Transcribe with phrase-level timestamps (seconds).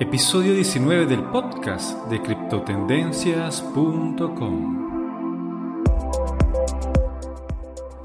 [0.00, 4.90] Episodio 19 del podcast de criptotendencias.com.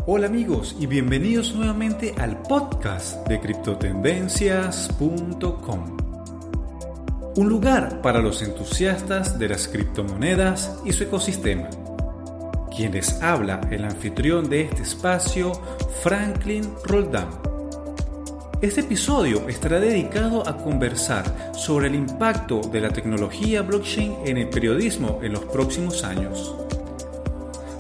[0.05, 5.97] Hola amigos y bienvenidos nuevamente al podcast de criptotendencias.com.
[7.35, 11.71] Un lugar para los entusiastas de las criptomonedas y su ecosistema.
[12.75, 15.53] Quienes habla el anfitrión de este espacio,
[16.03, 17.48] Franklin Roldán.
[18.61, 24.49] Este episodio estará dedicado a conversar sobre el impacto de la tecnología blockchain en el
[24.49, 26.53] periodismo en los próximos años.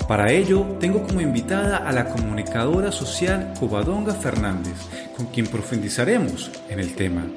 [0.07, 6.79] Para ello, tengo como invitada a la comunicadora social Covadonga Fernández, con quien profundizaremos en
[6.79, 7.27] el tema.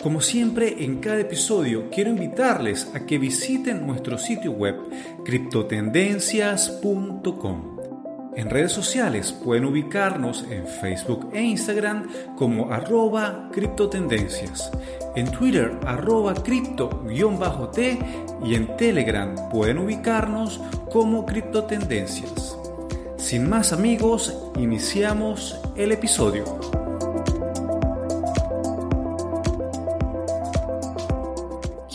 [0.00, 4.76] Como siempre, en cada episodio quiero invitarles a que visiten nuestro sitio web
[5.24, 7.75] criptotendencias.com
[8.36, 14.70] en redes sociales pueden ubicarnos en Facebook e Instagram como arroba criptotendencias,
[15.16, 17.98] en Twitter arroba cripto-t
[18.44, 20.60] y en Telegram pueden ubicarnos
[20.92, 22.56] como criptotendencias.
[23.16, 26.85] Sin más amigos, iniciamos el episodio.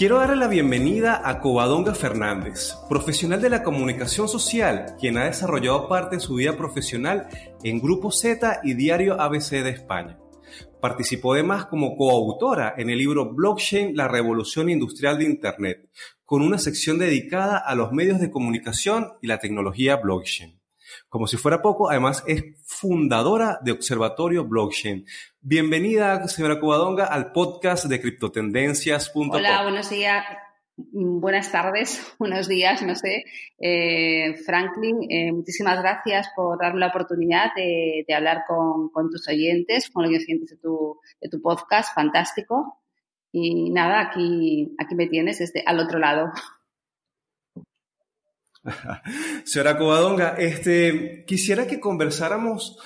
[0.01, 5.87] Quiero darle la bienvenida a Covadonga Fernández, profesional de la comunicación social, quien ha desarrollado
[5.87, 7.27] parte de su vida profesional
[7.61, 10.17] en Grupo Z y Diario ABC de España.
[10.81, 15.87] Participó además como coautora en el libro Blockchain, la revolución industrial de Internet,
[16.25, 20.60] con una sección dedicada a los medios de comunicación y la tecnología blockchain.
[21.09, 25.05] Como si fuera poco, además es fundadora de Observatorio Blockchain.
[25.41, 29.31] Bienvenida, señora Cubadonga, al podcast de criptotendencias.com.
[29.31, 30.25] Hola, buenos días.
[30.75, 33.25] Buenas tardes, buenos días, no sé.
[33.59, 40.03] Eh, Franklin, eh, muchísimas gracias por darme la oportunidad de, hablar con, tus oyentes, con
[40.03, 42.79] los oyentes de tu, de tu podcast, fantástico.
[43.31, 46.31] Y nada, aquí, aquí me tienes este, al otro lado.
[49.45, 52.77] Señora Covadonga, este, quisiera que conversáramos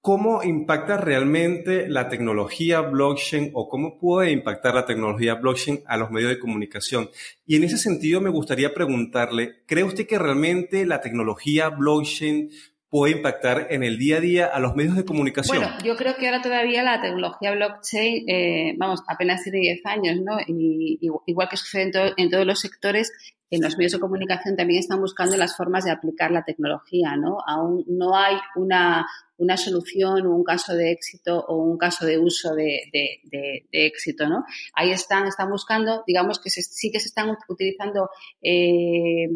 [0.00, 6.10] cómo impacta realmente la tecnología blockchain o cómo puede impactar la tecnología blockchain a los
[6.10, 7.10] medios de comunicación.
[7.44, 12.50] Y en ese sentido me gustaría preguntarle, ¿cree usted que realmente la tecnología blockchain
[12.88, 15.58] puede impactar en el día a día a los medios de comunicación?
[15.58, 20.16] Bueno, yo creo que ahora todavía la tecnología blockchain, eh, vamos, apenas tiene 10 años,
[20.24, 20.38] ¿no?
[20.46, 23.12] Y, igual que sucede en todos los sectores,
[23.50, 27.38] en los medios de comunicación también están buscando las formas de aplicar la tecnología, ¿no?
[27.44, 29.04] Aún no hay una,
[29.38, 34.28] una solución o un caso de éxito o un caso de uso de, de, éxito,
[34.28, 34.44] ¿no?
[34.74, 39.28] Ahí están, están buscando, digamos que sí que se están utilizando eh,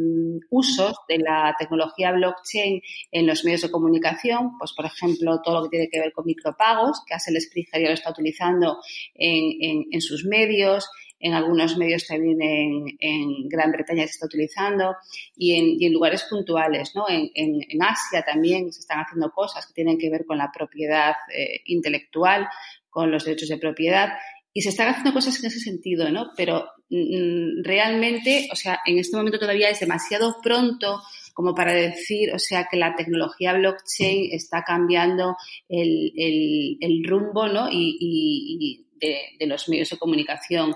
[0.50, 5.64] usos de la tecnología blockchain en los medios de comunicación, pues por ejemplo todo lo
[5.64, 8.78] que tiene que ver con micropagos, que Axel Springer ya lo está utilizando
[9.14, 10.88] en, en sus medios,
[11.20, 12.38] en algunos medios también
[12.98, 14.96] en, Gran Bretaña se está utilizando
[15.36, 17.06] y en, lugares puntuales, ¿no?
[17.08, 21.60] En, Asia también se están haciendo cosas que tienen que ver con la propiedad eh,
[21.66, 22.48] intelectual,
[22.90, 24.14] con los derechos de propiedad
[24.52, 26.30] y se están haciendo cosas en ese sentido, ¿no?
[26.36, 31.02] Pero mm, realmente, o sea, en este momento todavía es demasiado pronto
[31.34, 35.36] como para decir, o sea, que la tecnología blockchain está cambiando
[35.68, 37.68] el, rumbo, ¿no?
[37.70, 40.74] Y, de, los medios de comunicación.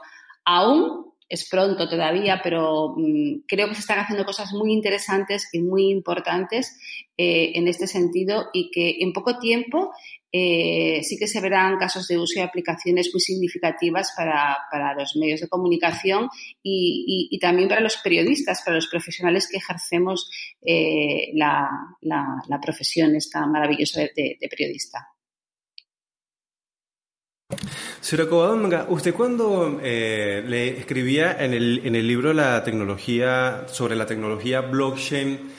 [0.51, 5.61] Aún es pronto todavía, pero mm, creo que se están haciendo cosas muy interesantes y
[5.61, 6.75] muy importantes
[7.19, 9.91] eh, en este sentido y que en poco tiempo
[10.33, 15.43] eh, sí que se verán casos de uso y aplicaciones muy significativas para, los medios
[15.43, 16.31] de comunicación
[16.63, 20.31] y, también para los periodistas, para los profesionales que ejercemos
[20.63, 21.69] eh, la,
[22.63, 25.09] profesión esta maravillosa de periodista.
[28.01, 33.97] Señora Covadonga, usted cuando eh, le escribía en el, en el libro la tecnología, sobre
[33.97, 35.51] la tecnología blockchain,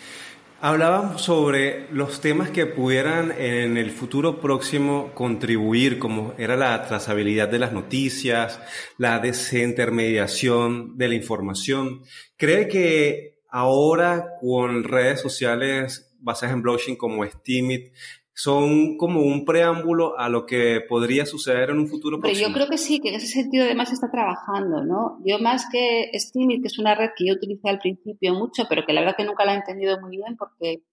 [0.62, 7.50] hablaba sobre los temas que pudieran en el futuro próximo contribuir, como era la trazabilidad
[7.50, 8.60] de las noticias,
[8.98, 12.04] la desintermediación de la información.
[12.38, 17.94] ¿Cree que ahora con redes sociales basadas en blockchain como Steemit,
[18.40, 22.40] son como un preámbulo a lo que podría suceder en un futuro próximo.
[22.40, 25.20] Pero yo creo que sí, que en ese sentido además está trabajando, ¿no?
[25.26, 28.86] Yo más que Steemit, que es una red que yo utilicé al principio mucho, pero
[28.86, 30.84] que la verdad que nunca la he entendido muy bien porque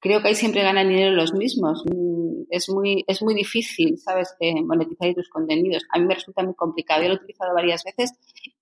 [0.00, 1.84] creo que ahí siempre ganan dinero los mismos.
[1.84, 4.34] Mm, es muy, es muy difícil, ¿sabes?,
[4.64, 5.84] monetizar tus contenidos.
[5.90, 7.02] A mí me resulta muy complicado.
[7.02, 8.14] Yo lo he utilizado varias veces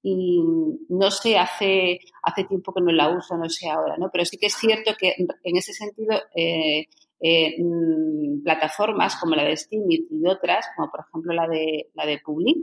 [0.02, 0.42] y
[0.88, 4.10] no sé, hace, hace tiempo que no la uso, no sé ahora, ¿no?
[4.10, 6.86] Pero sí que es cierto que en ese sentido eh,
[7.22, 12.04] eh, mm, plataformas como la de Steam y otras, como por ejemplo la de, la
[12.04, 12.58] de Public,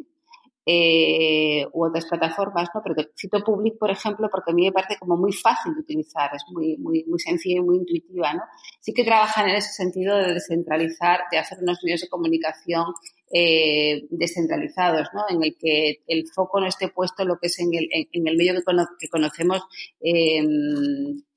[0.72, 2.82] eh, u otras plataformas, ¿no?
[2.84, 6.30] Pero cito Public, por ejemplo, porque a mí me parece como muy fácil de utilizar,
[6.36, 8.42] es muy, muy, muy sencilla y muy intuitiva, ¿no?
[8.80, 12.86] Sí que trabajan en ese sentido de descentralizar, de hacer unos medios de comunicación
[13.32, 15.24] eh, descentralizados, ¿no?
[15.30, 18.38] En el que el foco no esté puesto lo que es en el, en, el
[18.38, 18.54] medio
[19.00, 19.64] que, conocemos,
[20.02, 20.44] eh,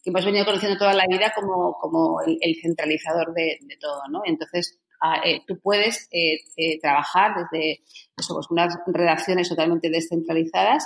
[0.03, 4.23] que hemos venido conociendo toda la vida como, como el, centralizador de, todo, ¿no?
[4.25, 4.79] Entonces,
[5.25, 7.83] eh, tú puedes eh, eh, trabajar desde
[8.15, 10.85] pues unas redacciones totalmente descentralizadas,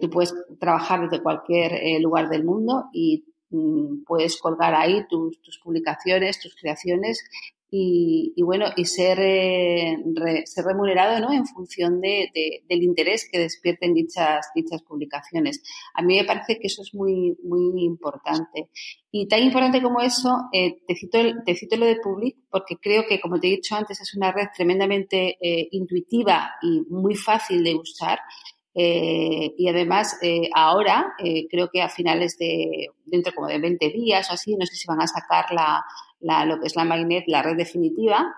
[0.00, 5.60] tú puedes trabajar desde cualquier lugar del mundo y mm, puedes colgar ahí tus, tus
[5.60, 7.22] publicaciones, tus creaciones
[7.72, 9.96] y, bueno, y ser, eh,
[10.44, 11.32] ser remunerado ¿no?
[11.32, 12.30] en función de,
[12.68, 15.62] del interés que despierten dichas, dichas publicaciones.
[15.94, 18.70] A mí me parece que eso es muy, muy importante.
[19.12, 23.04] Y tan importante como eso, eh, te, cito, te cito lo de Public porque creo
[23.08, 27.62] que, como te he dicho antes, es una red tremendamente eh, intuitiva y muy fácil
[27.62, 28.18] de usar.
[28.72, 30.18] Y además,
[30.54, 31.14] ahora,
[31.50, 34.86] creo que a finales de, dentro como de 20 días o así, no sé si
[34.86, 38.32] van a sacar la, lo que es la la red definitiva,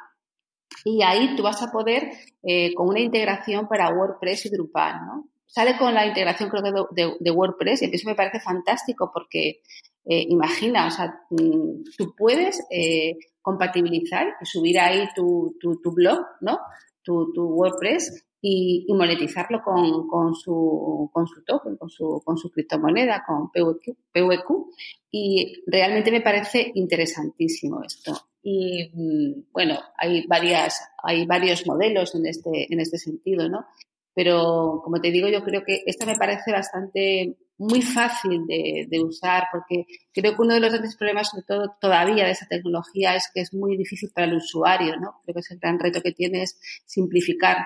[0.85, 2.11] y ahí tú vas a poder,
[2.43, 5.29] eh, con una integración para WordPress y Drupal, ¿no?
[5.47, 9.61] Sale con la integración, creo que de, WordPress, y eso me parece fantástico porque,
[10.05, 15.93] eh, imagina, o sea, mm, tú puedes eh, compatibilizar y subir ahí tu, tu, tu
[15.93, 16.59] blog, ¿no?
[17.03, 22.51] Tu, tu WordPress y, monetizarlo con, con, su, con su token, con su, con su
[22.51, 24.67] criptomoneda, con PVQ, PVQ.
[25.13, 28.19] Y realmente me parece interesantísimo esto.
[28.43, 33.65] Y mm, bueno, hay varias, hay varios modelos en este, en este sentido, ¿no?
[34.13, 39.01] Pero como te digo, yo creo que esto me parece bastante muy fácil de, de,
[39.01, 43.15] usar porque creo que uno de los grandes problemas, sobre todo todavía de esa tecnología,
[43.15, 45.21] es que es muy difícil para el usuario, ¿no?
[45.23, 47.59] Creo que es el gran reto que tiene es simplificar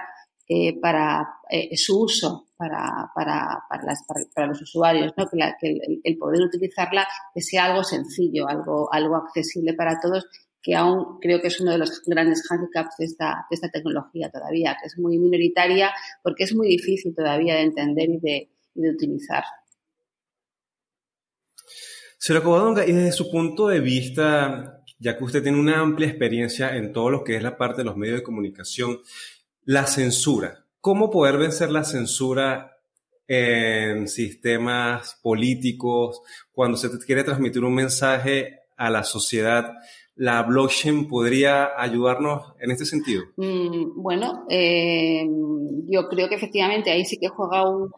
[0.48, 4.04] eh, para eh, su uso para, para, para, las,
[4.34, 5.28] para, los usuarios, ¿no?
[5.28, 10.26] que, la, que el, poder utilizarla que sea algo sencillo, algo, algo accesible para todos,
[10.62, 14.30] que aún creo que es uno de los grandes handicaps de esta, de esta tecnología
[14.30, 18.80] todavía, que es muy minoritaria porque es muy difícil todavía de entender y de, y
[18.80, 19.44] de utilizar.
[22.18, 26.74] Señora Covadonga, y desde su punto de vista, ya que usted tiene una amplia experiencia
[26.74, 28.98] en todo lo que es la parte de los medios de comunicación,
[29.66, 30.64] la censura.
[30.80, 32.78] ¿Cómo poder vencer la censura
[33.28, 36.22] en sistemas políticos
[36.52, 39.72] cuando se quiere transmitir un mensaje a la sociedad?
[40.14, 43.24] ¿La blockchain podría ayudarnos en este sentido?
[43.36, 45.26] Mm, bueno, eh,
[45.88, 47.90] yo creo que efectivamente ahí sí que juega un,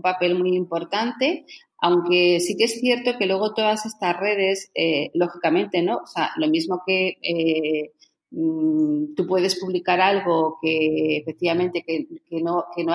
[0.00, 1.44] papel muy importante,
[1.78, 5.96] aunque sí que es cierto que luego todas estas redes, eh, lógicamente, ¿no?
[5.96, 7.90] O sea, lo mismo que eh,
[8.30, 12.06] Mm, tú puedes publicar algo que efectivamente que,
[12.42, 12.94] no, que, no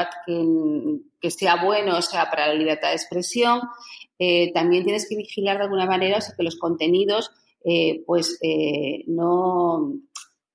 [1.19, 3.61] que, sea bueno, o sea, para la libertad de expresión,
[4.19, 7.31] eh, también tienes que vigilar de alguna manera o que los contenidos
[7.63, 9.93] eh, pues eh, no,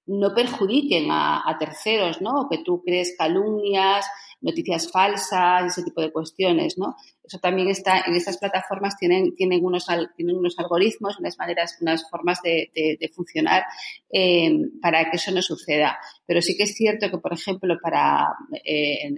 [0.07, 2.49] no perjudiquen a, a, terceros, ¿no?
[2.51, 4.07] Que tú crees calumnias,
[4.41, 6.97] noticias falsas, ese tipo de cuestiones, ¿no?
[7.27, 9.87] Eso también está en estas plataformas, tienen, tienen, unos,
[10.17, 12.71] tienen unos algoritmos, unas maneras, unas formas de,
[13.15, 13.65] funcionar
[14.11, 14.51] eh,
[14.81, 15.99] para que eso no suceda.
[16.27, 18.27] Pero sí que es cierto que, por ejemplo, para
[18.65, 19.15] eh,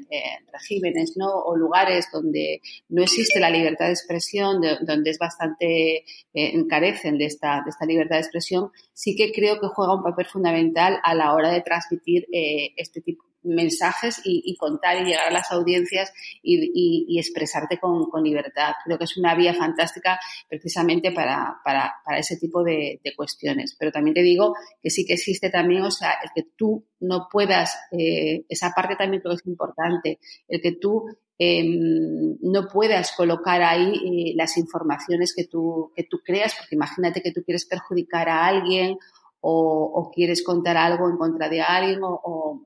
[0.52, 1.28] regímenes ¿no?
[1.28, 7.26] o lugares donde no existe la libertad de expresión, donde es bastante, eh, encarecen de
[7.26, 11.14] esta, de esta libertad de expresión, sí que creo que juega un papel fundamental a
[11.14, 16.12] la hora de transmitir eh, este tipo mensajes y, contar y llegar a las audiencias
[16.42, 18.72] y, expresarte con, libertad.
[18.84, 20.18] Creo que es una vía fantástica
[20.48, 23.76] precisamente para, para, ese tipo de, cuestiones.
[23.78, 27.28] Pero también te digo que sí que existe también, o sea, el que tú no
[27.30, 30.18] puedas, eh, esa parte también creo que es importante,
[30.48, 31.06] el que tú
[31.38, 37.22] em, no puedas colocar ahí eh, las informaciones que tú, que tú creas, porque imagínate
[37.22, 38.98] que tú quieres perjudicar a alguien
[39.40, 42.64] o, quieres contar algo en contra de alguien o,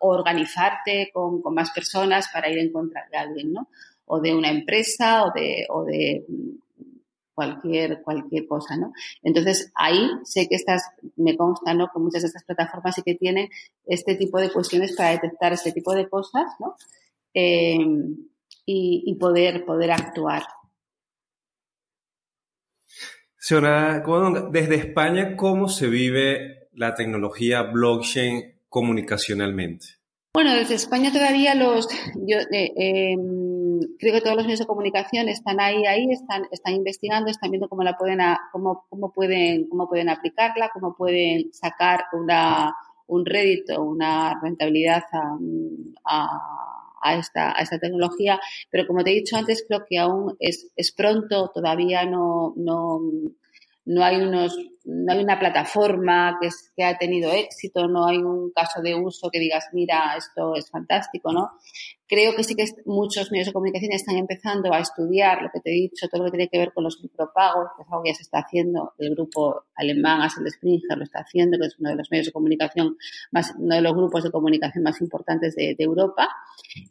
[0.00, 3.68] organizarte con, más personas para ir en contra de alguien, ¿no?
[4.06, 6.24] O de una empresa o de, o de
[7.34, 8.92] cualquier, cualquier cosa, ¿no?
[9.22, 10.82] Entonces, ahí sé que estas,
[11.16, 11.90] me consta, ¿no?
[11.92, 13.48] Que muchas de estas plataformas sí que tienen
[13.86, 16.76] este tipo de cuestiones para detectar este tipo de cosas, ¿no?
[17.34, 17.78] Eh,
[18.66, 20.42] y, y, poder, poder actuar.
[23.40, 24.02] Señora
[24.50, 29.86] desde España, ¿cómo se vive la tecnología blockchain comunicacionalmente?
[30.34, 31.88] Bueno, desde España todavía los,
[32.26, 36.74] yo eh, em, creo que todos los medios de comunicación están ahí, ahí, están, están
[36.74, 38.20] investigando, están viendo cómo la pueden,
[38.52, 42.74] cómo, cómo pueden, cómo pueden aplicarla, cómo pueden sacar una,
[43.06, 45.38] un rédito, una rentabilidad a,
[46.04, 48.40] a, esta, a esta tecnología,
[48.70, 53.00] pero como te he dicho antes, creo que aún es, es pronto, todavía no, no,
[53.84, 54.56] no hay unos
[54.90, 59.28] no hay una plataforma que, que ha tenido éxito, no hay un caso de uso
[59.30, 61.50] que digas, mira, esto es fantástico, ¿no?
[62.08, 65.70] Creo que sí que muchos medios de comunicación están empezando a estudiar lo que te
[65.70, 68.10] he dicho, todo lo que tiene que ver con los micropagos, que es algo que
[68.10, 68.94] ya se está haciendo.
[68.96, 72.32] El grupo alemán, Asel Springer, lo está haciendo, que es uno de los medios de
[72.32, 72.96] comunicación
[73.30, 76.28] más, uno de los grupos de comunicación más importantes de, Europa.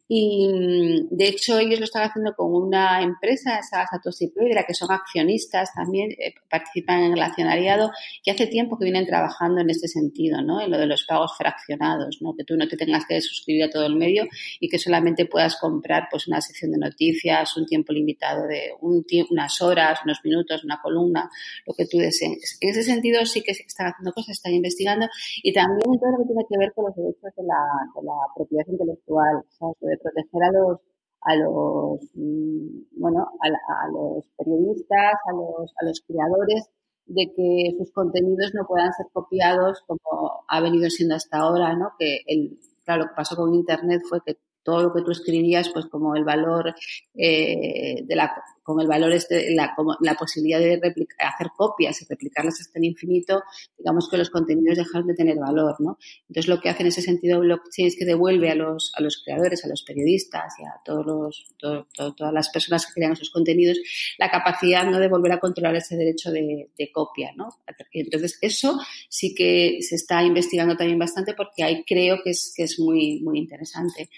[0.07, 5.73] Y de hecho, ellos lo están haciendo con una empresa, Satoshi Pedra, que son accionistas
[5.73, 7.91] también, eh, participan en el accionariado,
[8.23, 10.61] que hace tiempo que vienen trabajando en este sentido, ¿no?
[10.61, 12.35] En lo de los pagos fraccionados, ¿no?
[12.35, 14.25] Que tú no te tengas que suscribir a todo el medio
[14.59, 19.05] y que solamente puedas comprar pues una sección de noticias, un tiempo limitado de un
[19.29, 21.29] unas horas, unos minutos, una columna,
[21.65, 22.57] lo que tú desees.
[22.61, 25.07] En ese sentido sí que están haciendo cosas, están investigando
[25.43, 27.61] y también todo lo que tiene que ver con los derechos de la,
[27.95, 29.43] de la propiedad intelectual,
[29.81, 30.79] de proteger a los
[31.21, 36.69] a los mm, bueno a, a, los periodistas, a los, a los creadores
[37.07, 41.93] de que sus contenidos no puedan ser copiados como ha venido siendo hasta ahora, ¿no?
[41.97, 44.37] Que el, claro, lo que pasó con Internet fue que
[44.67, 46.75] todo lo que tú escribías, pues como el valor
[47.15, 48.33] eh, de la,
[48.67, 50.81] con el valor este, la, la posibilidad de
[51.19, 53.41] hacer copias y replicarlas hasta el infinito,
[53.77, 55.97] digamos que los contenidos dejan de tener valor, ¿no?
[56.27, 59.23] Entonces lo que hace en ese sentido blockchain es que devuelve a los, a los
[59.23, 63.77] creadores, a los periodistas y a todos los, todas las personas que crean esos contenidos
[64.17, 64.99] la capacidad ¿no?
[64.99, 67.47] de volver a controlar ese derecho de, de copia, ¿no?
[67.93, 72.63] Entonces eso sí que se está investigando también bastante porque ahí creo que es, que
[72.63, 74.09] es muy, muy interesante.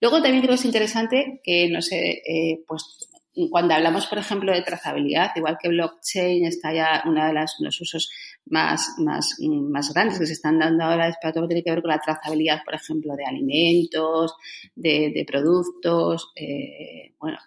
[0.00, 3.08] Luego también creo que es interesante que, no sé, eh, pues
[3.50, 7.80] cuando hablamos, por ejemplo, de trazabilidad, igual que blockchain está ya una de las, los
[7.80, 8.10] usos
[8.46, 11.70] más, más, más grandes que se están dando ahora para todo lo que tiene que
[11.70, 14.34] ver con la trazabilidad, por ejemplo, de alimentos,
[14.74, 16.32] de, de productos.
[16.36, 17.38] Eh, bueno,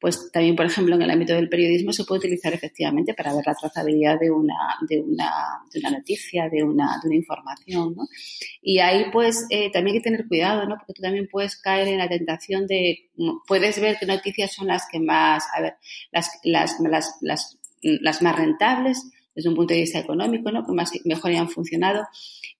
[0.00, 3.44] pues también, por ejemplo, en el ámbito del periodismo se puede utilizar efectivamente para ver
[3.44, 4.54] la trazabilidad de una,
[4.88, 5.30] de una,
[5.72, 8.06] de una noticia, de una, de una información, ¿no?
[8.62, 10.76] Y ahí, pues, eh, también hay que tener cuidado, ¿no?
[10.76, 13.10] Porque tú también puedes caer en la tentación de,
[13.46, 15.74] puedes ver qué noticias son las que más, a ver,
[16.12, 20.64] las, las, las, las, las más rentables, desde un punto de vista económico, ¿no?
[20.64, 22.06] Que más, mejor hayan funcionado.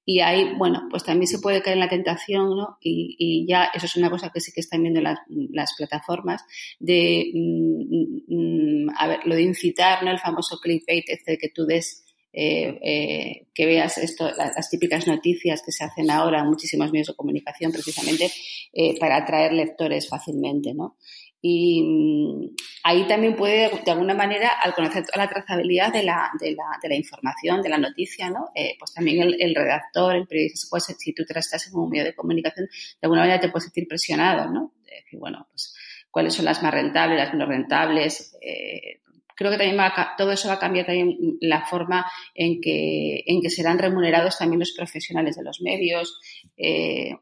[0.04, 2.78] Y ahí, bueno, pues también se puede caer en la tentación, ¿no?
[2.81, 6.43] Y, y ya eso es una cosa que sí que están viendo las, plataformas,
[6.78, 10.11] de, mm, mm, a ver, lo de incitar, ¿no?
[10.11, 12.04] El famoso clickbait, este que tú des
[12.37, 17.07] eh, eh, que veas esto, las, típicas noticias que se hacen ahora en muchísimos medios
[17.07, 18.28] de comunicación precisamente
[18.73, 20.97] eh, para atraer lectores fácilmente, ¿no?
[21.46, 26.30] Y mm, ahí también puede, de alguna manera, al conocer toda la trazabilidad de la,
[26.40, 28.48] de la, de la información, de la noticia, ¿no?
[28.54, 32.14] Eh, pues también el, redactor, el periodista, pues, si tú te en un medio de
[32.14, 34.72] comunicación, de alguna manera te puedes sentir presionado, ¿no?
[34.86, 35.76] De decir, bueno, pues,
[36.10, 38.38] ¿cuáles son las más rentables, las menos rentables?
[38.40, 39.02] Eh,
[39.36, 43.42] creo que también va todo eso va a cambiar también la forma en que, en
[43.42, 46.18] que serán remunerados también los profesionales de los medios.
[46.56, 47.16] Eh,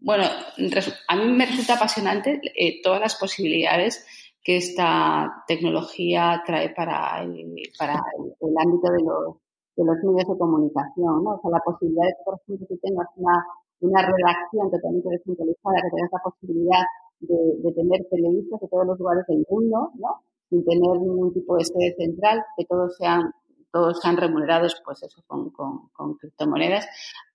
[0.00, 0.24] bueno,
[1.08, 4.04] a mí me resulta apasionante eh, todas las posibilidades
[4.42, 7.94] que esta tecnología trae para el, para
[8.40, 9.36] el, ámbito de los,
[9.76, 11.36] de los medios de comunicación, ¿no?
[11.36, 13.44] O sea, la posibilidad de que, por ejemplo, tú tengas una,
[13.80, 16.84] una redacción totalmente descentralizada, que tengas la posibilidad
[17.20, 20.24] de, de tener periodistas de todos los lugares del mundo, ¿no?
[20.48, 23.32] Sin tener ningún tipo de sede central, que todos sean
[23.72, 26.88] todos sean remunerados, pues eso, con, con, con criptomonedas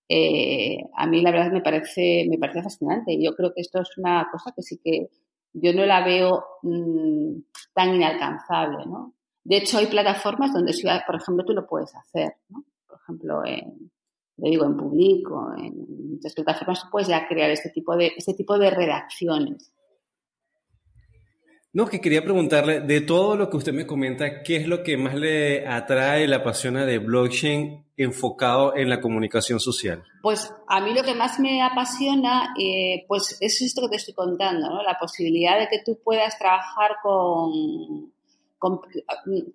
[0.07, 3.17] eh, a mí la verdad me parece, me parece fascinante.
[3.21, 5.09] Yo creo que esto es una cosa que sí que
[5.53, 7.39] yo no la veo mmm,
[7.73, 9.13] tan inalcanzable, ¿no?
[9.43, 10.73] De hecho, hay plataformas donde,
[11.05, 12.65] por ejemplo, tú lo puedes hacer, ¿no?
[12.87, 13.91] Por ejemplo, en,
[14.37, 18.57] le digo, en público, en muchas plataformas puedes ya crear este tipo de, este tipo
[18.57, 19.71] de redacciones.
[21.75, 24.95] No, que quería preguntarle, de todo lo que usted me comenta, ¿qué es lo que
[24.95, 30.01] más le atrae, le apasiona de blockchain enfocado en la comunicación social?
[30.21, 34.13] Pues a mí lo que más me apasiona, eh, pues es esto que te estoy
[34.13, 34.83] contando, ¿no?
[34.83, 38.13] La posibilidad de que tú puedas trabajar con,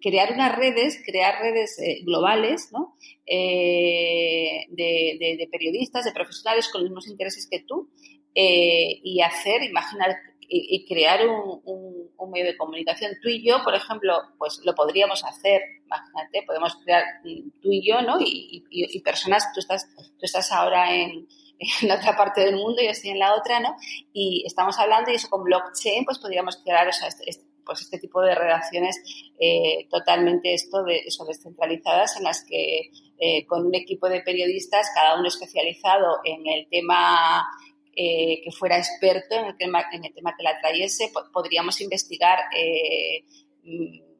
[0.02, 2.96] crear unas redes, crear redes eh, globales, ¿no?
[3.24, 7.88] Eh, de, periodistas, de profesionales con los mismos intereses que tú,
[8.34, 10.16] y hacer, imaginar
[10.52, 13.12] y, crear un, un, medio de comunicación.
[13.22, 18.02] Tú y yo, por ejemplo, pues lo podríamos hacer, imagínate, podemos crear tú y yo,
[18.02, 18.20] ¿no?
[18.20, 21.28] Y, y, personas, tú estás, tú estás ahora en,
[21.82, 23.76] en otra parte del mundo, yo estoy en la otra, ¿no?
[24.12, 28.20] Y estamos hablando y eso con blockchain, pues podríamos crear este, este, pues este tipo
[28.20, 29.00] de redacciones
[29.38, 34.90] eh, totalmente esto de eso descentralizadas en las que eh, con un equipo de periodistas,
[34.94, 37.46] cada uno especializado en el tema
[37.94, 42.38] que fuera experto en el tema, en el tema que la trayese, podríamos investigar
[43.62, 44.10] mm,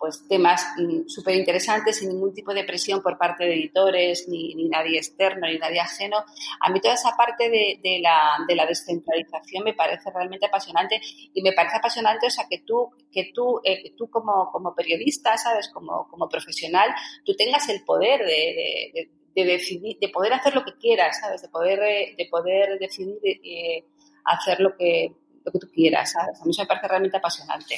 [0.00, 4.54] pues temas mm, súper interesantes sin ningún tipo de presión por parte de editores, ni,
[4.70, 6.24] nadie externo, ni nadie ajeno.
[6.58, 10.98] A mí toda esa parte de, la, de, la, descentralización me parece realmente apasionante
[11.34, 15.36] y me parece apasionante, o sea, que tú, que tú, eh, tú como, como periodista,
[15.36, 15.68] ¿sabes?
[15.68, 16.88] Como, como profesional,
[17.26, 21.42] tú tengas el poder de, de, decidir, de poder hacer lo que quieras, ¿sabes?
[21.42, 23.84] De poder, eh, de poder decidir eh,
[24.24, 25.12] hacer lo que,
[25.44, 26.40] lo que tú quieras, ¿sabes?
[26.40, 27.76] A mí eso me parece realmente apasionante.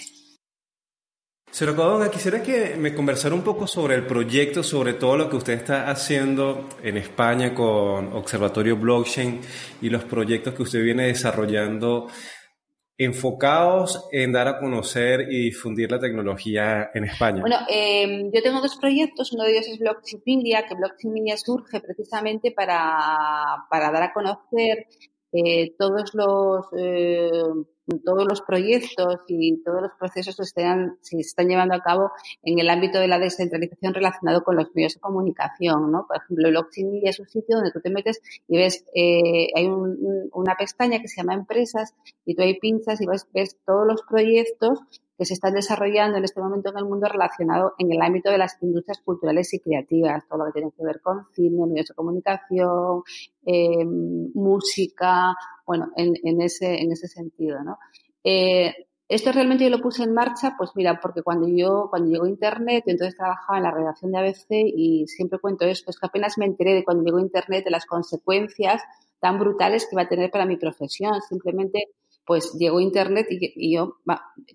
[1.52, 5.36] Señora Codonga, quisiera que me conversara un poco sobre el proyecto, sobre todo lo que
[5.36, 9.38] usted está haciendo en España con Observatorio Blockchain
[9.82, 12.08] y los proyectos que usted viene desarrollando
[13.04, 17.40] enfocados en dar a conocer y difundir la tecnología en España.
[17.40, 21.36] Bueno, eh, yo tengo dos proyectos, uno de ellos es Blockchain Media, que Blockchain Media
[21.36, 24.86] surge precisamente para, para dar a conocer
[25.32, 27.30] eh, todos los eh,
[28.04, 32.10] todos los proyectos y todos los procesos que se están llevando a cabo
[32.42, 36.06] en el ámbito de la descentralización relacionado con los medios de comunicación, ¿no?
[36.06, 36.56] Por ejemplo, el
[36.92, 41.08] Media es un sitio donde tú te metes y ves, eh, hay una pestaña que
[41.08, 44.80] se llama Empresas y tú ahí pinchas y ves, ves todos los proyectos
[45.16, 48.38] que se están desarrollando en este momento en el mundo relacionado en el ámbito de
[48.38, 51.94] las industrias culturales y creativas, todo lo que tiene que ver con cine, medios de
[51.94, 53.02] comunicación,
[53.44, 55.34] eh, música,
[55.66, 57.78] bueno, en, en, ese, en ese sentido, ¿no?
[58.24, 58.74] Eh,
[59.08, 62.84] esto realmente yo lo puse en marcha, pues mira, porque cuando yo, cuando llegó Internet,
[62.86, 66.38] yo entonces trabajaba en la redacción de ABC y siempre cuento esto, es que apenas
[66.38, 68.82] me enteré de cuando llegó Internet de las consecuencias
[69.20, 71.20] tan brutales que va a tener para mi profesión.
[71.28, 71.90] Simplemente
[72.24, 73.98] pues llegó Internet y, yo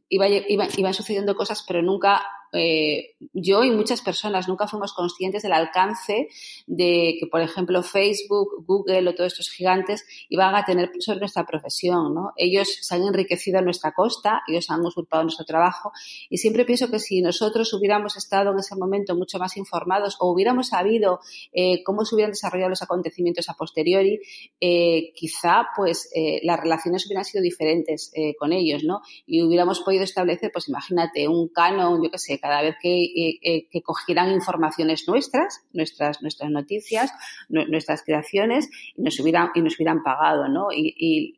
[0.09, 2.21] iba, iba, iban sucediendo cosas, pero nunca
[2.57, 6.29] eh, yo y muchas personas nunca fuimos conscientes del alcance
[6.65, 11.45] de que, por ejemplo, Facebook, Google o todos estos gigantes iban a tener sobre nuestra
[11.45, 12.33] profesión, ¿no?
[12.35, 15.91] Ellos se han enriquecido a nuestra costa, ellos han usurpado nuestro trabajo
[16.29, 20.31] y siempre pienso que si nosotros hubiéramos estado en ese momento mucho más informados o
[20.31, 21.19] hubiéramos sabido
[21.53, 24.19] eh, cómo se hubieran desarrollado los acontecimientos a posteriori,
[24.59, 26.09] eh, quizá pues
[26.43, 29.01] las relaciones hubieran sido diferentes con ellos, ¿no?
[29.25, 33.67] Y hubiéramos podido establecer, pues imagínate, un canon, yo qué sé, cada vez eh, eh,
[33.69, 37.11] que, cogieran informaciones nuestras, nuestras, nuestras noticias,
[37.49, 40.71] nuestras creaciones, y nos hubieran, y nos hubieran pagado, ¿no?
[40.71, 41.35] y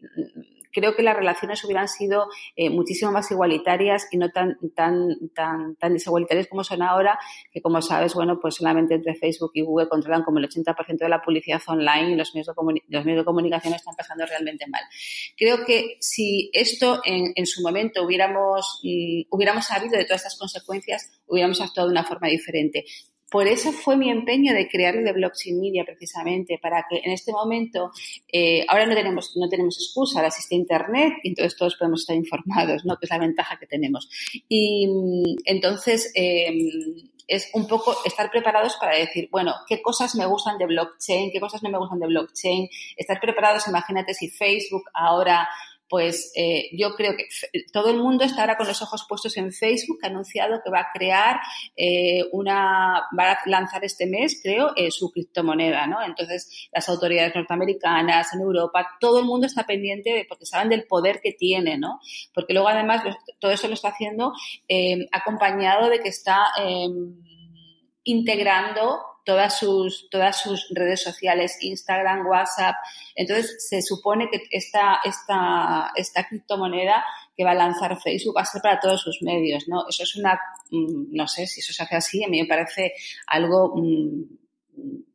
[0.71, 5.75] creo que las relaciones hubieran sido eh, muchísimo más igualitarias y no tan, tan, tan,
[5.75, 7.19] tan desigualitarias como son ahora,
[7.51, 11.09] que como sabes, bueno, pues solamente entre Facebook y Google controlan como el 80% de
[11.09, 14.81] la publicidad online y los medios, de los medios de comunicación están pasando realmente mal.
[15.37, 21.11] Creo que si esto en, su momento hubiéramos, mm, hubiéramos sabido de todas estas consecuencias,
[21.27, 22.85] hubiéramos actuado de una forma diferente.
[23.29, 27.11] Por eso fue mi empeño de crear el de Blockchain Media precisamente, para que en
[27.11, 27.91] este momento,
[28.31, 32.15] eh, ahora no tenemos, no tenemos excusa, ahora existe Internet y entonces todos podemos estar
[32.15, 32.97] informados, ¿no?
[32.97, 34.09] Que es la ventaja que tenemos.
[34.47, 36.69] Y mm, entonces, em,
[37.29, 41.39] es un poco estar preparados para decir, bueno, qué cosas me gustan de blockchain, qué
[41.39, 42.67] cosas no me gustan de blockchain.
[42.97, 45.47] Estar preparados, imagínate si Facebook ahora
[45.89, 47.27] pues eh, yo creo que
[47.73, 50.81] todo el mundo está ahora con los ojos puestos en Facebook, ha anunciado que va
[50.81, 51.39] a crear
[51.75, 56.01] eh, una, va a lanzar este mes, creo, eh, su criptomoneda, ¿no?
[56.03, 60.85] Entonces, las autoridades norteamericanas, en Europa, todo el mundo está pendiente de, porque saben del
[60.85, 61.99] poder que tiene, ¿no?
[62.33, 63.01] Porque luego, además,
[63.39, 64.33] todo eso lo está haciendo
[65.11, 67.15] acompañado de que está em,
[68.03, 72.75] integrando todas sus, todas sus redes sociales, Instagram, WhatsApp.
[73.15, 77.03] Entonces, se supone que esta, esta, esta criptomoneda
[77.35, 79.87] que va a lanzar Facebook va a ser para todos sus medios, ¿no?
[79.87, 80.39] Eso es una,
[80.71, 82.93] mm, no sé si eso se hace así, a mí me parece
[83.27, 84.23] algo mm,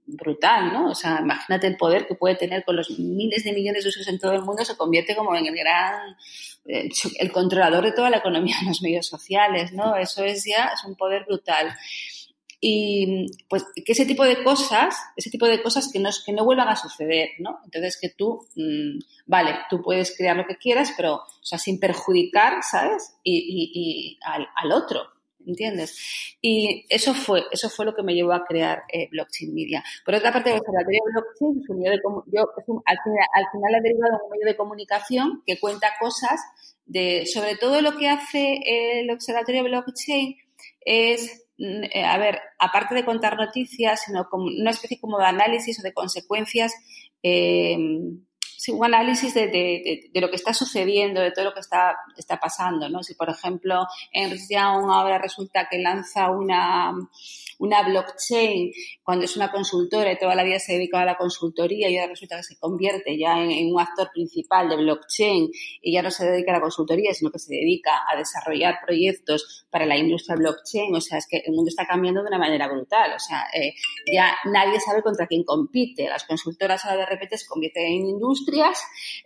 [0.07, 0.90] brutal, ¿no?
[0.90, 4.09] O sea, imagínate el poder que puede tener con los miles de millones de usuarios
[4.09, 6.17] en todo el mundo, se convierte como en el gran,
[6.67, 6.88] eh,
[7.19, 9.97] el controlador de toda la economía en los medios sociales, ¿no?
[9.97, 11.75] Eso es ya, es un poder brutal
[12.66, 16.46] y pues que ese tipo de cosas, ese tipo de cosas que no, que no
[16.46, 17.59] vuelvan a suceder, ¿no?
[17.62, 21.79] Entonces que tú, mm, vale, tú puedes crear lo que quieras, pero, o sea, sin
[21.79, 23.16] perjudicar, ¿sabes?
[23.22, 25.03] Y, y, al, al, otro,
[25.46, 26.37] ¿entiendes?
[26.40, 29.85] Y eso fue, eso fue lo que me llevó a crear eh, Blockchain Media.
[30.03, 31.98] Por otra parte, el Observatorio Blockchain es un medio de
[32.33, 36.40] yo, un, al, final, al final ha derivado un medio de comunicación que cuenta cosas
[36.87, 40.38] de, sobre todo lo que hace el Observatorio Blockchain
[40.81, 45.27] es Mm, eh, a ver, aparte de contar noticias, sino como una especie como de
[45.27, 46.74] análisis o de consecuencias,
[47.22, 47.77] eh,
[48.68, 53.03] un análisis de, lo que está sucediendo, de todo lo que está, está pasando, ¿no?
[53.03, 56.94] Si, por ejemplo, en Young ahora resulta que lanza una,
[57.64, 58.72] una blockchain
[59.03, 61.96] cuando es una consultora y toda la vida se ha dedicado a la consultoría y
[61.96, 65.50] ahora resulta que se convierte ya en, un actor principal de blockchain
[65.83, 69.66] y ya no se dedica a la consultoría, sino que se dedica a desarrollar proyectos
[69.70, 70.94] para la industria blockchain.
[70.94, 73.12] O sea, es que el mundo está cambiando de una manera brutal.
[73.14, 73.74] O sea, eh,
[74.12, 76.09] ya nadie sabe contra quién compite.
[76.09, 78.79] Las consultoras ahora de repente se convierten en industrias,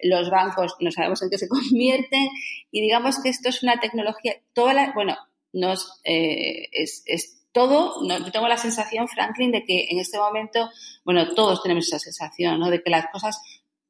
[0.03, 2.29] los bancos no sabemos en qué se convierten
[2.71, 5.17] y digamos que esto es una tecnología, toda la, bueno,
[5.53, 10.17] nos, eh, es, es todo, no, yo tengo la sensación, Franklin, de que en este
[10.17, 10.69] momento,
[11.05, 12.71] bueno, todos tenemos esa sensación, ¿no?
[12.71, 13.43] De que las cosas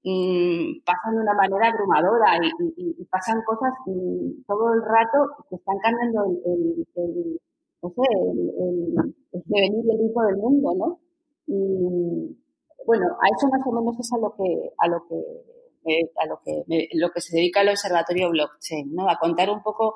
[0.05, 2.39] mm, pasan de una manera abrumadora
[2.77, 7.41] y, pasan cosas mm, todo el rato que están cambiando el, el,
[7.83, 8.39] no sé, el,
[9.33, 11.01] el, devenir y el hijo del mundo, ¿no?
[11.47, 12.37] Y
[12.87, 15.15] bueno, a eso más o menos es a lo que, a lo que
[16.21, 19.09] a lo que, lo que se dedica el Observatorio Blockchain, ¿no?
[19.09, 19.95] A contar un poco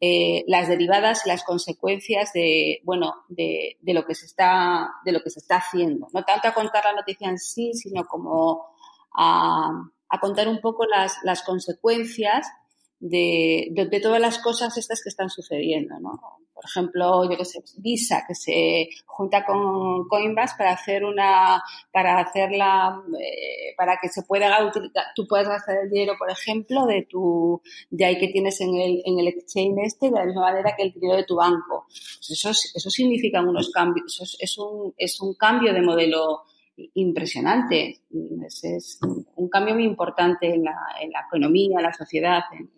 [0.00, 5.12] eh, las derivadas y las consecuencias de, bueno, de, de, lo que se está, de
[5.12, 6.08] lo que se está haciendo.
[6.12, 8.66] No tanto a contar la noticia en sí, sino como
[9.14, 9.70] a,
[10.08, 12.46] a contar un poco las, las consecuencias
[13.00, 16.20] de, de, todas las cosas estas que están sucediendo, ¿no?
[16.54, 22.18] Por ejemplo, yo que sé, Visa, que se junta con Coinbase para hacer una, para
[22.20, 27.06] hacerla, eh, para que se pueda utilizar, tú puedas gastar el dinero, por ejemplo, de
[27.10, 30.74] tu, de ahí que tienes en el, en el exchange este, de la misma manera
[30.76, 31.86] que el dinero de tu banco.
[31.88, 36.44] Pues eso, eso significa unos cambios, eso es, un, es un cambio de modelo
[36.94, 38.00] impresionante.
[38.46, 38.98] Es,
[39.36, 42.70] un cambio muy importante en la, en la economía, en la sociedad, en,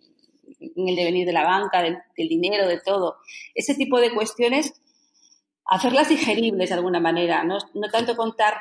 [0.59, 3.17] en el devenir de la banca, del, dinero, de todo.
[3.53, 4.81] Ese tipo de cuestiones,
[5.65, 7.57] hacerlas digeribles de alguna manera, no,
[7.91, 8.55] tanto contar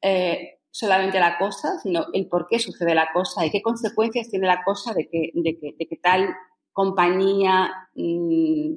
[0.00, 4.46] eh, solamente la cosa, sino el por qué sucede la cosa y qué consecuencias tiene
[4.46, 6.34] la cosa de que, de que, tal
[6.72, 8.74] compañía, mm,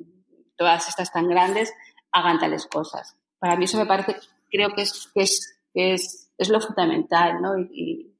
[0.55, 1.73] todas estas tan grandes,
[2.11, 3.15] hagan tales cosas.
[3.39, 4.15] Para mí eso me parece,
[4.49, 7.57] creo que es, que es, es, es lo fundamental, ¿no?
[7.57, 8.13] Y,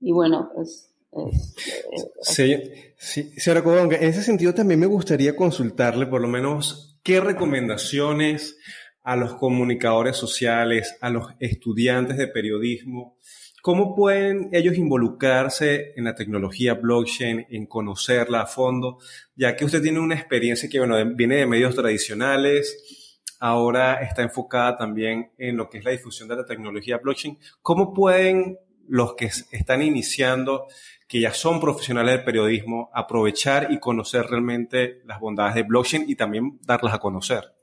[0.00, 0.87] y, bueno, pues
[2.22, 2.56] Sí,
[2.96, 3.62] sí, señora
[3.96, 8.56] en ese sentido también me gustaría consultarle por lo menos qué recomendaciones
[9.02, 13.16] a los comunicadores sociales, a los estudiantes de periodismo,
[13.62, 18.98] cómo pueden ellos involucrarse en la tecnología blockchain, en conocerla a fondo,
[19.34, 24.76] ya que usted tiene una experiencia que bueno, viene de medios tradicionales, ahora está enfocada
[24.76, 27.38] también en lo que es la difusión de la tecnología blockchain.
[27.62, 28.58] ¿Cómo pueden
[28.88, 30.66] los que están iniciando
[31.06, 36.16] que ya son profesionales del periodismo, aprovechar y conocer realmente las bondades de blockchain y
[36.16, 37.57] también darlas a conocer?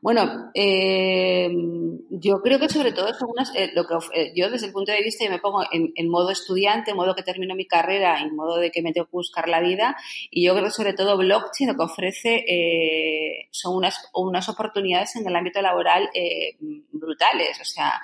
[0.00, 1.50] Bueno, eh,
[2.10, 4.92] yo creo que sobre todo son unas, eh, lo que eh, yo desde el punto
[4.92, 8.34] de vista yo me pongo en, modo estudiante, en modo que termino mi carrera, en
[8.36, 9.96] modo de que me tengo que buscar la vida
[10.30, 15.26] y yo creo que sobre todo blockchain lo que ofrece son unas, unas oportunidades en
[15.26, 16.08] el ámbito laboral
[16.92, 18.00] brutales, o sea,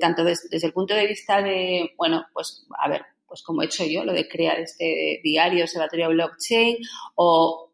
[0.00, 3.84] tanto desde el punto de vista de, bueno, pues a ver, pues como he hecho
[3.84, 6.78] yo, lo de crear este diario observatorio blockchain
[7.16, 7.65] o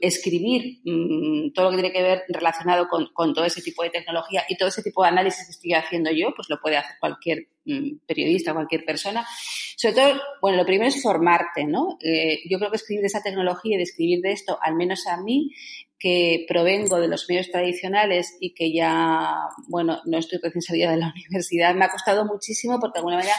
[0.00, 4.44] escribir mm, todo lo que tiene que ver relacionado con, todo ese tipo de tecnología
[4.48, 7.48] y todo ese tipo de análisis que estoy haciendo yo, pues lo puede hacer cualquier
[7.64, 9.26] mm, periodista, cualquier persona.
[9.76, 11.98] Sobre todo, bueno, lo primero es formarte, ¿no?
[12.00, 15.06] Eh, yo creo que escribir de esa tecnología y de escribir de esto, al menos
[15.06, 15.50] a mí,
[16.02, 19.34] que provengo de los medios tradicionales y que ya,
[19.68, 23.16] bueno, no estoy recién salida de la universidad, me ha costado muchísimo porque de alguna
[23.18, 23.36] manera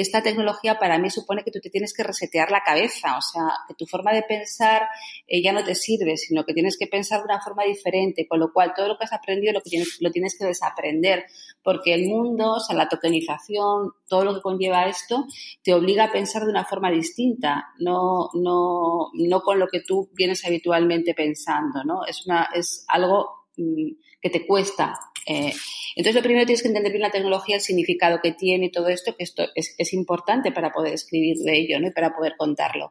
[0.00, 3.42] esta tecnología para mí supone que tú te tienes que resetear la cabeza, o sea,
[3.68, 4.88] que tu forma de pensar
[5.28, 8.40] eh, ya no te sirve, sino que tienes que pensar de una forma diferente, con
[8.40, 11.26] lo cual todo lo que has aprendido lo, que tienes, lo tienes que desaprender,
[11.62, 15.26] porque el mundo, o sea, la tokenización, todo lo que conlleva esto,
[15.62, 20.10] te obliga a pensar de una forma distinta, no, no, no con lo que tú
[20.12, 22.04] vienes habitualmente pensando, ¿no?
[22.04, 23.92] Es, una, es algo mm,
[24.24, 25.52] que te cuesta eh,
[25.96, 28.88] entonces, lo primero tienes que entender bien la tecnología, el significado que tiene y todo
[28.88, 31.88] esto, que esto es, importante para poder escribir de ello ¿no?
[31.88, 32.90] y para poder contarlo.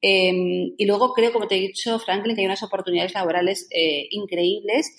[0.00, 4.06] Em, y luego creo, como te he dicho, Franklin, que hay unas oportunidades laborales eh,
[4.10, 4.94] increíbles.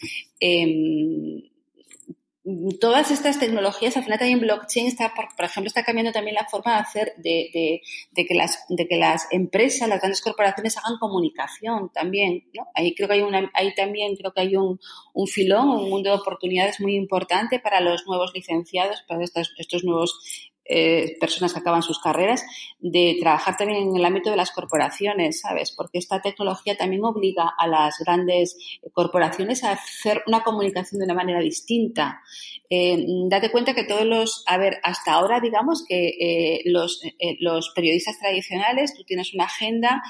[2.82, 6.74] Todas estas tecnologías, al final también blockchain está, por, ejemplo, está cambiando también la forma
[6.74, 7.82] de hacer de,
[8.14, 12.44] que las, de que las empresas, las grandes corporaciones hagan comunicación también.
[12.76, 14.78] Ahí creo que hay una, ahí también creo que hay un,
[15.14, 19.86] un filón, un mundo de oportunidades muy importante para los nuevos licenciados, para estos, estos
[19.86, 22.44] nuevos eh, personas que acaban sus carreras,
[22.80, 25.72] de trabajar también en el ámbito de las corporaciones, ¿sabes?
[25.72, 28.58] Porque esta tecnología también obliga a las grandes
[28.94, 32.22] corporaciones a hacer una comunicación de una manera distinta.
[32.70, 37.02] Eh, date cuenta que todos los, a ver, hasta ahora digamos que eh, los,
[37.40, 40.02] los periodistas tradicionales, tú tienes una agenda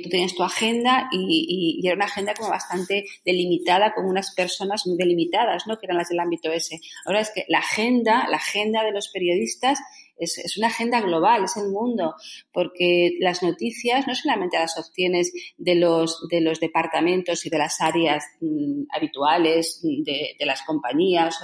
[0.00, 4.86] tú tenías tu agenda y, y, era una agenda como bastante delimitada con unas personas
[4.86, 5.78] muy delimitadas, ¿no?
[5.78, 6.80] Que eran las del ámbito ese.
[7.04, 9.78] Ahora es que la agenda, la agenda de los periodistas
[10.22, 12.14] es, una agenda global, es el mundo,
[12.52, 17.80] porque las noticias no solamente las obtienes de los, de los departamentos y de las
[17.80, 21.38] áreas mm, habituales de, las compañías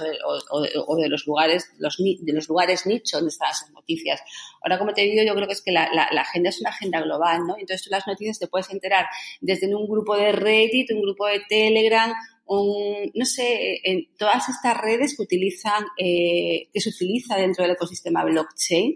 [0.49, 4.21] o de, los lugares, los, de los lugares nicho donde están esas noticias.
[4.61, 7.01] Ahora, como te digo, yo creo que es que la, la, agenda es una agenda
[7.01, 7.55] global, ¿no?
[7.57, 9.07] Entonces tú las noticias te puedes enterar
[9.41, 12.13] desde un grupo de Reddit, un grupo de Telegram,
[12.49, 18.23] no sé, en todas estas redes que utilizan, eh, que se utiliza dentro del ecosistema
[18.23, 18.95] blockchain,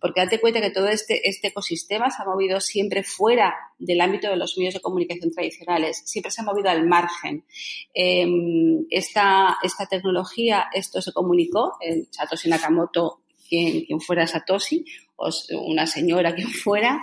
[0.00, 4.28] porque date cuenta que todo este, este ecosistema se ha movido siempre fuera del ámbito
[4.28, 7.44] de los medios de comunicación tradicionales, siempre se ha movido al margen.
[7.94, 14.84] Em, esta, esta tecnología, esto se comunicó, en Satoshi Nakamoto, quien, quien fuera Satoshi,
[15.16, 15.30] o
[15.66, 17.00] una señora, quien fuera,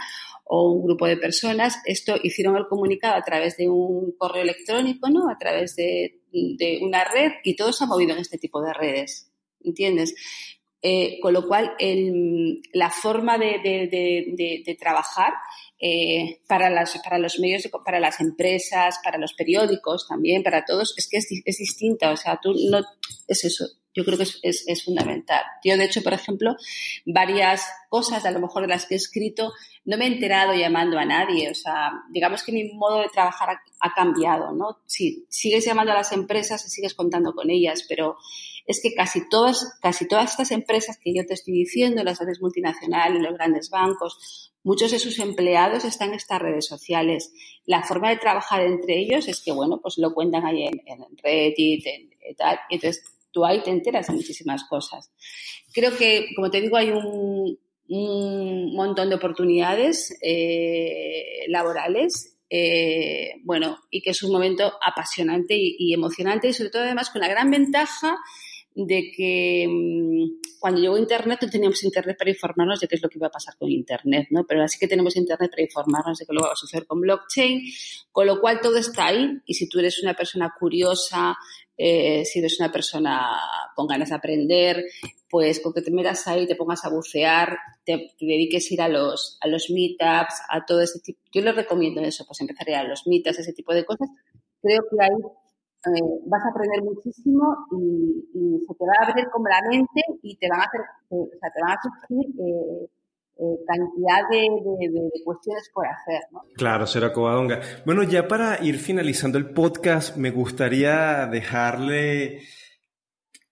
[0.50, 5.10] o un grupo de personas, esto hicieron el comunicado a través de un correo electrónico,
[5.10, 5.30] ¿no?
[5.30, 6.22] A través de,
[6.82, 9.32] una red y todo se ha movido en este tipo de redes,
[9.64, 10.16] ¿entiendes?
[10.82, 11.76] Eh, con lo cual,
[12.74, 15.34] la forma de, trabajar
[15.80, 20.94] eh, para, las, para los medios, para las empresas, para los periódicos también, para todos,
[20.98, 22.12] es que es, es distinta.
[22.12, 22.80] O sea, tú no,
[23.28, 23.66] es eso,
[23.98, 25.42] yo creo que es, es, fundamental.
[25.64, 26.56] Yo, de hecho, por ejemplo,
[27.04, 29.54] varias cosas, a lo mejor de las que he escrito,
[29.86, 31.50] no me he enterado llamando a nadie.
[31.50, 34.82] O sea, digamos que mi modo de trabajar ha, cambiado, ¿no?
[34.86, 38.18] Sí, sigues llamando a las empresas y sigues contando con ellas, pero
[38.68, 42.40] es que casi todas, casi todas estas empresas que yo te estoy diciendo, las redes
[42.40, 47.34] multinacionales, los grandes bancos, muchos de sus empleados están en estas redes sociales.
[47.66, 51.18] La forma de trabajar entre ellos es que, bueno, pues lo cuentan ahí en, en
[51.18, 52.60] Reddit, en, en tal.
[52.70, 55.12] Entonces, tú ahí te enteras de muchísimas cosas.
[55.72, 57.56] Creo que, como te digo, hay un,
[58.76, 66.48] montón de oportunidades eh, laborales, eh, bueno, y que es un momento apasionante y, emocionante
[66.48, 68.18] y sobre todo además con la gran ventaja
[68.74, 73.10] de que mm, cuando llegó Internet no teníamos Internet para informarnos de qué es lo
[73.10, 74.46] que iba a pasar con Internet, ¿no?
[74.48, 77.62] Pero así que tenemos Internet para informarnos de qué lo va a suceder con blockchain,
[78.12, 81.38] con lo cual todo está ahí y si tú eres una persona curiosa,
[81.78, 83.38] eh, si eres una persona
[83.76, 84.86] con ganas de aprender,
[85.30, 88.90] pues con que te metas ahí, te pongas a bucear, te, dediques a ir a
[88.90, 91.20] los, a los meetups, a todo ese tipo.
[91.32, 94.10] Yo les recomiendo eso, pues empezar a a los meetups, ese tipo de cosas.
[94.62, 99.48] Creo que ahí eh, vas a aprender muchísimo y, se te va a abrir como
[99.48, 102.90] la mente y te van a hacer, eh, o sea, te van a surgir
[103.40, 106.22] eh, cantidad de, cuestiones por hacer.
[106.32, 106.42] ¿no?
[106.56, 107.62] Claro, será Covadonga.
[107.86, 112.42] Bueno, ya para ir finalizando el podcast, me gustaría dejarle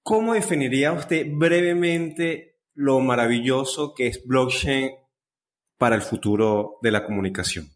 [0.02, 4.92] cómo definiría usted brevemente lo maravilloso que es blockchain
[5.78, 7.75] para el futuro de la comunicación.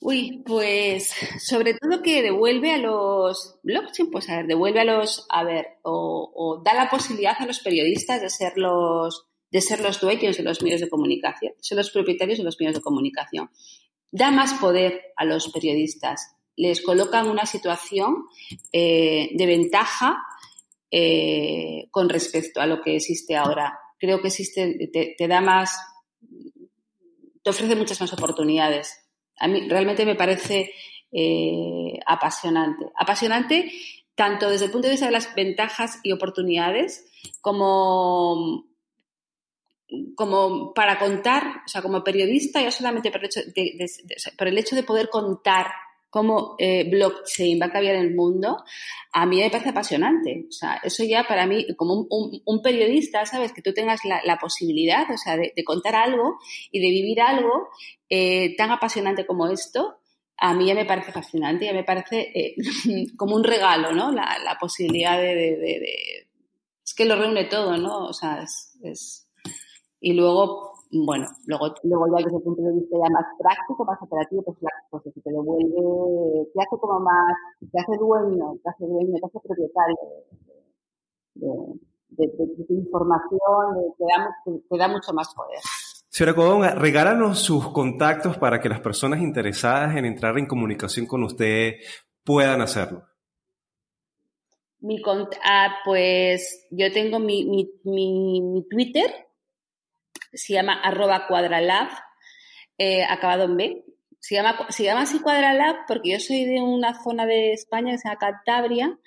[0.00, 5.26] Uy, pues sobre todo que devuelve a los blockchain, pues a ver, devuelve a los,
[5.30, 10.00] a ver, o, da la posibilidad a los periodistas de ser los, de ser los
[10.00, 13.50] dueños de los medios de comunicación, ser los propietarios de los medios de comunicación.
[14.10, 18.24] Da más poder a los periodistas, les coloca en una situación
[18.72, 20.16] eh, de ventaja
[20.90, 23.78] eh, con respecto a lo que existe ahora.
[23.98, 25.78] Creo que existe, te da más,
[27.42, 29.05] te ofrece muchas más oportunidades
[29.38, 30.72] a mí realmente me parece
[31.12, 32.86] eh, apasionante.
[32.98, 33.70] Apasionante
[34.16, 37.06] tanto desde el punto de vista de las ventajas y oportunidades
[37.42, 38.66] como,
[40.16, 43.86] como para contar, o sea, como periodista, ya solamente por el hecho de,
[44.36, 45.66] por el hecho de poder contar
[46.16, 48.64] cómo eh, blockchain va a cambiar el mundo,
[49.12, 50.46] a mí me parece apasionante.
[50.48, 53.52] O sea, eso ya para mí, como un, periodista, ¿sabes?
[53.52, 56.38] Que tú tengas la, posibilidad, o sea, de, contar algo
[56.72, 57.68] y de vivir algo
[58.08, 59.98] eh, tan apasionante como esto,
[60.38, 62.54] a mí ya me parece fascinante, ya me parece eh,
[63.18, 64.10] como un regalo, ¿no?
[64.10, 66.24] La, posibilidad de,
[66.82, 68.06] Es que lo reúne todo, ¿no?
[68.06, 69.28] O sea, es...
[70.00, 73.98] Y luego, bueno, luego, luego ya desde el punto de vista ya más práctico, más
[74.00, 74.56] operativo, pues,
[74.90, 77.36] pues te devuelve, te hace como más,
[77.72, 79.96] te hace dueño, te hace dueño, te hace propietario
[81.36, 85.58] de, tu información, te, da, te, da, mucho más poder.
[86.08, 91.24] Señora Codonga, regálanos sus contactos para que las personas interesadas en entrar en comunicación con
[91.24, 91.74] usted
[92.24, 93.02] puedan hacerlo.
[94.80, 95.02] Mi
[95.44, 99.25] ah, pues yo tengo mi, mi, mi Twitter,
[100.36, 101.88] se llama arroba cuadralab,
[102.78, 103.84] eh, acabado en B.
[104.20, 107.98] Se llama, se llama así cuadralab porque yo soy de una zona de España que
[107.98, 108.98] se llama Cantabria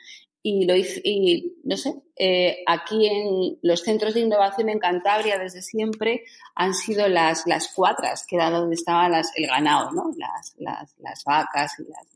[0.41, 5.39] y lo hice, y no sé, eh, aquí en los centros de innovación en Cantabria
[5.39, 10.11] desde siempre han sido las, las cuatras, que era donde estaba las, el ganado, ¿no?
[10.17, 12.07] Las, las, las vacas y las,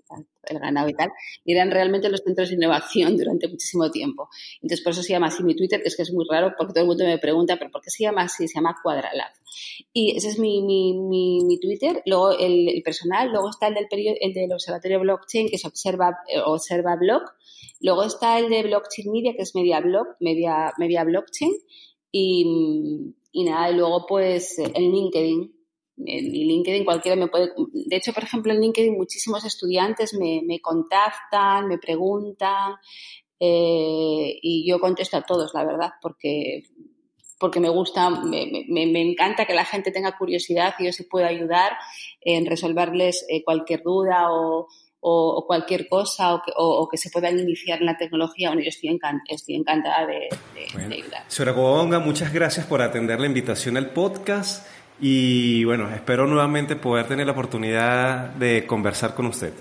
[0.44, 1.10] el ganado y tal.
[1.46, 4.28] Y eran realmente los centros de innovación durante muchísimo tiempo.
[4.56, 6.74] Entonces, por eso se llama así mi Twitter, que es que es muy raro porque
[6.74, 8.50] todo el mundo me pregunta, ¿pero por qué se llama así?
[8.50, 9.32] Se llama Cuadralab.
[9.94, 12.02] Y ese es mi, mi, mi, mi Twitter.
[12.06, 15.64] Luego el, el, personal, luego está el del, periodo, el del Observatorio Blockchain, que es
[15.64, 17.24] Observa, eh, Observa Blog
[17.84, 21.54] Luego está el de Blockchain Media, que es Media Blog, Media, media Blockchain.
[22.12, 25.54] Y, y nada, y luego pues en LinkedIn.
[26.06, 27.52] En LinkedIn cualquiera me puede...
[27.74, 32.76] De hecho, por ejemplo, en LinkedIn muchísimos estudiantes me, me contactan, me preguntan
[33.40, 36.64] eh, y yo contesto a todos, la verdad, porque
[37.44, 41.04] porque me gusta, me, me, me, encanta que la gente tenga curiosidad y yo se
[41.04, 41.74] pueda ayudar
[42.22, 44.70] en resolverles eh, cualquier duda o,
[45.04, 48.70] o, cualquier cosa o que, o, que, se puedan iniciar en la tecnología, bueno, yo
[48.70, 51.24] estoy, encant estoy encantada de, de, bueno, de ayudar.
[51.28, 54.66] Señora Cobonga, muchas gracias por atender la invitación al podcast
[55.00, 59.54] y bueno, espero nuevamente poder tener la oportunidad de conversar con usted.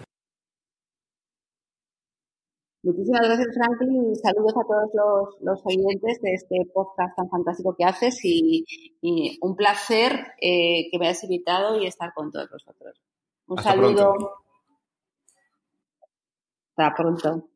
[2.85, 7.77] Muchísimas gracias, Franklin, y saludos a todos los, los, oyentes de este podcast tan fantástico
[7.77, 8.65] que haces y,
[9.01, 13.01] y un placer eh, que me hayas invitado y estar con todos vosotros.
[13.47, 14.15] Un Hasta saludo.
[14.15, 14.42] Pronto.
[16.77, 17.52] Hasta pronto.